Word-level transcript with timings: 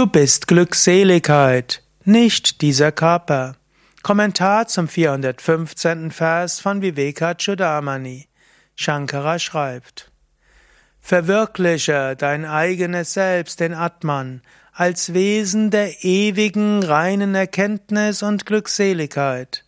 Du 0.00 0.06
bist 0.06 0.46
Glückseligkeit, 0.46 1.82
nicht 2.06 2.62
dieser 2.62 2.90
Körper. 2.90 3.56
Kommentar 4.02 4.66
zum 4.66 4.88
415. 4.88 6.10
Vers 6.10 6.58
von 6.58 6.80
Vivekachudamani. 6.80 8.26
Shankara 8.76 9.38
schreibt: 9.38 10.10
Verwirkliche 11.02 12.16
dein 12.16 12.46
eigenes 12.46 13.12
Selbst, 13.12 13.60
den 13.60 13.74
Atman, 13.74 14.40
als 14.72 15.12
Wesen 15.12 15.70
der 15.70 16.02
ewigen, 16.02 16.82
reinen 16.82 17.34
Erkenntnis 17.34 18.22
und 18.22 18.46
Glückseligkeit. 18.46 19.66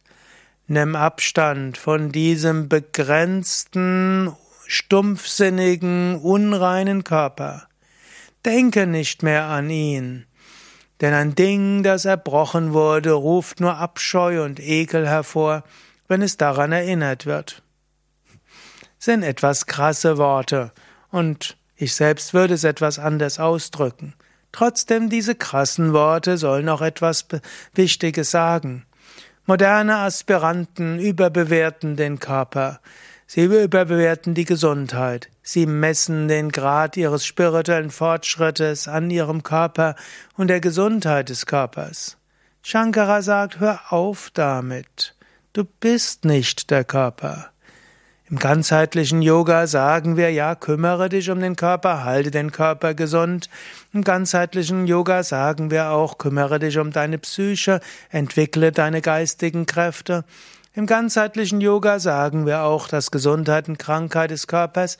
Nimm 0.66 0.96
Abstand 0.96 1.76
von 1.76 2.10
diesem 2.10 2.70
begrenzten, 2.70 4.34
stumpfsinnigen, 4.66 6.16
unreinen 6.16 7.04
Körper. 7.04 7.68
Denke 8.44 8.86
nicht 8.86 9.22
mehr 9.22 9.44
an 9.44 9.70
ihn. 9.70 10.26
Denn 11.00 11.14
ein 11.14 11.34
Ding, 11.34 11.82
das 11.82 12.04
erbrochen 12.04 12.72
wurde, 12.72 13.12
ruft 13.12 13.60
nur 13.60 13.76
Abscheu 13.76 14.44
und 14.44 14.60
Ekel 14.60 15.08
hervor, 15.08 15.64
wenn 16.08 16.22
es 16.22 16.36
daran 16.36 16.72
erinnert 16.72 17.26
wird. 17.26 17.62
Sind 18.98 19.22
etwas 19.22 19.66
krasse 19.66 20.18
Worte, 20.18 20.72
und 21.10 21.56
ich 21.76 21.94
selbst 21.94 22.34
würde 22.34 22.54
es 22.54 22.64
etwas 22.64 22.98
anders 22.98 23.40
ausdrücken. 23.40 24.14
Trotzdem, 24.52 25.08
diese 25.08 25.34
krassen 25.34 25.92
Worte 25.92 26.36
sollen 26.36 26.68
auch 26.68 26.82
etwas 26.82 27.26
Wichtiges 27.74 28.30
sagen. 28.30 28.86
Moderne 29.46 29.96
Aspiranten 29.98 31.00
überbewerten 31.00 31.96
den 31.96 32.20
Körper. 32.20 32.80
Sie 33.34 33.44
überbewerten 33.44 34.34
die 34.34 34.44
Gesundheit. 34.44 35.30
Sie 35.42 35.64
messen 35.64 36.28
den 36.28 36.52
Grad 36.52 36.98
ihres 36.98 37.24
spirituellen 37.24 37.90
Fortschrittes 37.90 38.88
an 38.88 39.08
ihrem 39.08 39.42
Körper 39.42 39.94
und 40.36 40.48
der 40.48 40.60
Gesundheit 40.60 41.30
des 41.30 41.46
Körpers. 41.46 42.18
Shankara 42.62 43.22
sagt, 43.22 43.58
hör 43.58 43.80
auf 43.88 44.28
damit. 44.34 45.14
Du 45.54 45.64
bist 45.64 46.26
nicht 46.26 46.70
der 46.70 46.84
Körper. 46.84 47.52
Im 48.28 48.38
ganzheitlichen 48.38 49.22
Yoga 49.22 49.66
sagen 49.66 50.18
wir, 50.18 50.30
ja, 50.30 50.54
kümmere 50.54 51.08
dich 51.08 51.30
um 51.30 51.40
den 51.40 51.56
Körper, 51.56 52.04
halte 52.04 52.30
den 52.30 52.52
Körper 52.52 52.92
gesund. 52.92 53.48
Im 53.94 54.04
ganzheitlichen 54.04 54.86
Yoga 54.86 55.22
sagen 55.22 55.70
wir 55.70 55.92
auch, 55.92 56.18
kümmere 56.18 56.58
dich 56.58 56.76
um 56.76 56.90
deine 56.90 57.16
Psyche, 57.16 57.80
entwickle 58.10 58.72
deine 58.72 59.00
geistigen 59.00 59.64
Kräfte. 59.64 60.24
Im 60.74 60.86
ganzheitlichen 60.86 61.60
Yoga 61.60 61.98
sagen 61.98 62.46
wir 62.46 62.62
auch, 62.62 62.88
dass 62.88 63.10
Gesundheit 63.10 63.68
und 63.68 63.78
Krankheit 63.78 64.30
des 64.30 64.46
Körpers 64.46 64.96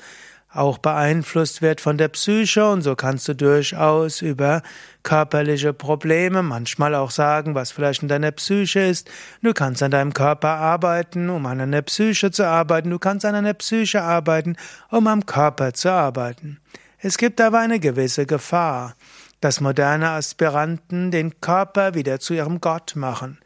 auch 0.53 0.77
beeinflusst 0.77 1.63
wird 1.63 1.81
von 1.81 1.97
der 1.97 2.09
Psyche 2.09 2.69
und 2.69 2.83
so 2.83 2.95
kannst 2.95 3.27
du 3.27 3.35
durchaus 3.35 4.21
über 4.21 4.61
körperliche 5.03 5.73
Probleme 5.73 6.43
manchmal 6.43 6.95
auch 6.95 7.11
sagen, 7.11 7.55
was 7.55 7.71
vielleicht 7.71 8.03
in 8.03 8.09
deiner 8.09 8.33
Psyche 8.33 8.81
ist. 8.81 9.11
Du 9.41 9.55
kannst 9.55 9.83
an 9.83 9.93
deinem 9.93 10.13
Körper 10.13 10.51
arbeiten, 10.51 11.31
um 11.31 11.47
an 11.47 11.59
deiner 11.59 11.81
Psyche 11.81 12.31
zu 12.31 12.47
arbeiten. 12.47 12.91
Du 12.91 12.99
kannst 12.99 13.25
an 13.25 13.33
deiner 13.33 13.55
Psyche 13.55 14.03
arbeiten, 14.03 14.57
um 14.91 15.07
am 15.07 15.25
Körper 15.25 15.73
zu 15.73 15.91
arbeiten. 15.91 16.61
Es 16.99 17.17
gibt 17.17 17.41
aber 17.41 17.61
eine 17.61 17.81
gewisse 17.81 18.27
Gefahr, 18.27 18.95
dass 19.41 19.63
moderne 19.63 20.11
Aspiranten 20.11 21.11
den 21.11 21.41
Körper 21.41 21.95
wieder 21.95 22.21
zu 22.21 22.35
ihrem 22.35 22.61
Gott 22.61 22.95
machen 22.95 23.39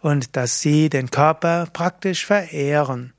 und 0.00 0.36
dass 0.36 0.60
sie 0.60 0.88
den 0.88 1.10
Körper 1.10 1.66
praktisch 1.72 2.24
verehren 2.26 3.12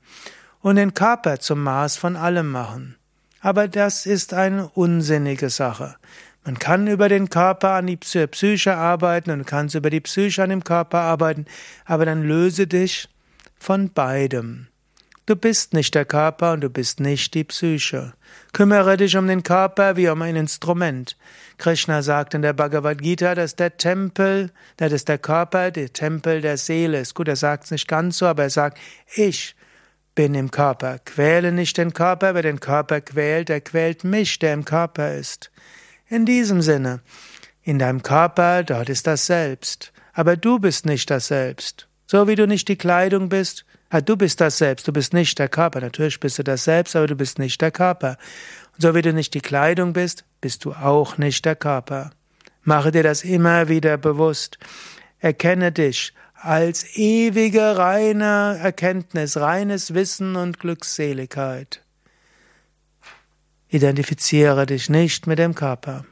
und 0.60 0.76
den 0.76 0.94
Körper 0.94 1.38
zum 1.38 1.62
Maß 1.62 1.96
von 1.96 2.16
allem 2.16 2.50
machen. 2.50 2.96
Aber 3.40 3.68
das 3.68 4.06
ist 4.06 4.34
eine 4.34 4.68
unsinnige 4.68 5.50
Sache. 5.50 5.96
Man 6.44 6.58
kann 6.58 6.86
über 6.88 7.08
den 7.08 7.28
Körper 7.30 7.70
an 7.70 7.86
die 7.86 7.96
Psyche 7.96 8.76
arbeiten 8.76 9.30
und 9.30 9.46
kann 9.46 9.68
über 9.72 9.90
die 9.90 10.00
Psyche 10.00 10.42
an 10.42 10.50
dem 10.50 10.64
Körper 10.64 11.00
arbeiten, 11.00 11.46
aber 11.84 12.04
dann 12.04 12.22
löse 12.22 12.66
dich 12.66 13.08
von 13.58 13.92
beidem. 13.92 14.66
Du 15.24 15.36
bist 15.36 15.72
nicht 15.72 15.94
der 15.94 16.04
Körper 16.04 16.52
und 16.52 16.62
du 16.62 16.68
bist 16.68 16.98
nicht 16.98 17.34
die 17.34 17.44
Psyche. 17.44 18.12
Kümmere 18.52 18.96
dich 18.96 19.16
um 19.16 19.28
den 19.28 19.44
Körper 19.44 19.96
wie 19.96 20.08
um 20.08 20.20
ein 20.20 20.34
Instrument. 20.34 21.16
Krishna 21.58 22.02
sagt 22.02 22.34
in 22.34 22.42
der 22.42 22.54
Bhagavad 22.54 23.00
Gita, 23.00 23.36
dass 23.36 23.54
der 23.54 23.76
Tempel, 23.76 24.50
das 24.78 24.92
ist 24.92 25.08
der 25.08 25.18
Körper, 25.18 25.70
der 25.70 25.92
Tempel 25.92 26.40
der 26.40 26.56
Seele 26.56 26.98
ist. 26.98 27.14
Gut, 27.14 27.28
er 27.28 27.36
sagt 27.36 27.64
es 27.64 27.70
nicht 27.70 27.86
ganz 27.86 28.18
so, 28.18 28.26
aber 28.26 28.42
er 28.42 28.50
sagt, 28.50 28.78
ich 29.14 29.54
bin 30.16 30.34
im 30.34 30.50
Körper. 30.50 30.98
Quäle 31.04 31.52
nicht 31.52 31.78
den 31.78 31.92
Körper, 31.92 32.34
wer 32.34 32.42
den 32.42 32.58
Körper 32.58 33.00
quält, 33.00 33.48
der 33.48 33.60
quält 33.60 34.02
mich, 34.02 34.40
der 34.40 34.54
im 34.54 34.64
Körper 34.64 35.14
ist. 35.14 35.52
In 36.08 36.26
diesem 36.26 36.62
Sinne, 36.62 37.00
in 37.62 37.78
deinem 37.78 38.02
Körper, 38.02 38.64
dort 38.64 38.88
ist 38.88 39.06
das 39.06 39.26
Selbst. 39.26 39.92
Aber 40.14 40.36
du 40.36 40.58
bist 40.58 40.84
nicht 40.84 41.10
das 41.10 41.28
Selbst. 41.28 41.86
So 42.06 42.26
wie 42.26 42.34
du 42.34 42.48
nicht 42.48 42.66
die 42.66 42.76
Kleidung 42.76 43.28
bist, 43.28 43.64
du 44.00 44.16
bist 44.16 44.40
das 44.40 44.58
Selbst, 44.58 44.88
du 44.88 44.92
bist 44.92 45.12
nicht 45.12 45.38
der 45.38 45.48
Körper. 45.48 45.80
Natürlich 45.80 46.18
bist 46.18 46.38
du 46.38 46.44
das 46.44 46.64
Selbst, 46.64 46.96
aber 46.96 47.06
du 47.06 47.14
bist 47.14 47.38
nicht 47.38 47.60
der 47.60 47.70
Körper. 47.70 48.16
Und 48.72 48.82
so 48.82 48.94
wie 48.94 49.02
du 49.02 49.12
nicht 49.12 49.34
die 49.34 49.40
Kleidung 49.40 49.92
bist, 49.92 50.24
bist 50.40 50.64
du 50.64 50.72
auch 50.72 51.18
nicht 51.18 51.44
der 51.44 51.56
Körper. 51.56 52.10
Mache 52.62 52.90
dir 52.92 53.02
das 53.02 53.22
immer 53.22 53.68
wieder 53.68 53.98
bewusst. 53.98 54.58
Erkenne 55.18 55.72
dich 55.72 56.14
als 56.34 56.96
ewige 56.96 57.76
reine 57.76 58.58
Erkenntnis, 58.60 59.36
reines 59.36 59.94
Wissen 59.94 60.36
und 60.36 60.58
Glückseligkeit. 60.58 61.82
Identifiziere 63.68 64.66
dich 64.66 64.90
nicht 64.90 65.26
mit 65.26 65.38
dem 65.38 65.54
Körper. 65.54 66.04